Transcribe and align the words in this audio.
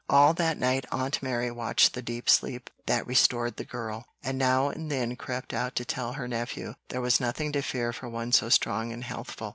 All 0.09 0.33
that 0.33 0.57
night 0.57 0.85
Aunt 0.91 1.21
Mary 1.21 1.51
watched 1.51 1.93
the 1.93 2.01
deep 2.01 2.27
sleep 2.27 2.71
that 2.87 3.05
restored 3.05 3.57
the 3.57 3.63
girl, 3.63 4.07
and 4.23 4.35
now 4.35 4.69
and 4.69 4.89
then 4.89 5.15
crept 5.15 5.53
out 5.53 5.75
to 5.75 5.85
tell 5.85 6.13
her 6.13 6.27
nephew 6.27 6.73
there 6.89 7.01
was 7.01 7.19
nothing 7.19 7.51
to 7.51 7.61
fear 7.61 7.93
for 7.93 8.09
one 8.09 8.31
so 8.31 8.49
strong 8.49 8.91
and 8.91 9.03
healthful. 9.03 9.49